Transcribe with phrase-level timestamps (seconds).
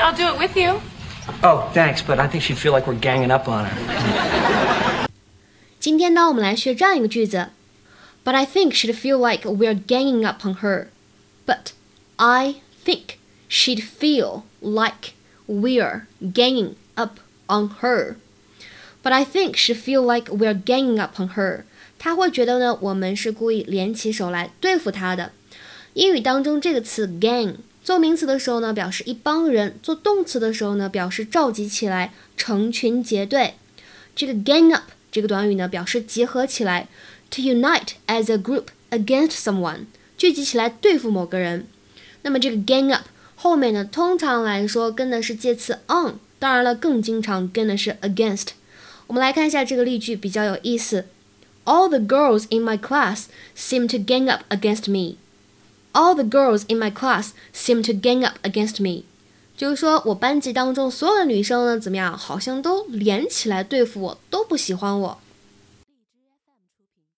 [0.00, 0.80] I'll do it with you.
[1.42, 5.08] Oh, thanks, but I think she'd feel like we're ganging up on her.
[5.80, 7.48] 今天呢，我们来学这样一个句子：
[8.24, 10.88] But I think she'd feel like we're ganging up on her.
[11.46, 11.72] But
[12.16, 15.12] I think she'd feel like
[15.46, 18.16] we're ganging up on her.
[19.02, 21.64] But I think she'd feel like we're ganging up on her.
[21.98, 25.32] 她会觉得呢，我们是故意联起手来对付她的。
[25.94, 27.56] 英语当中这个词 gang
[27.90, 33.54] 做名词的时候呢，表示一帮人；做动词的时候呢，表示召集起来、成群结队。
[34.14, 36.88] 这个 gang up 这个短语呢，表示结合起来，
[37.30, 39.86] to unite as a group against someone，
[40.18, 41.66] 聚集起来对付某个人。
[42.22, 43.04] 那么这个 gang up
[43.36, 48.48] 后面呢，通常来说跟的是介词 on，当然了，更经常跟的是 against。
[49.06, 51.06] 我们来看一下这个例句，比较有意思。
[51.64, 55.16] All the girls in my class seem to gang up against me.
[55.93, 59.03] All the girls in my class seem to gang up against me，
[59.57, 65.17] 就是说我班级当中所有的女生呢，怎么样，好像都连起来对付我，都不喜欢我。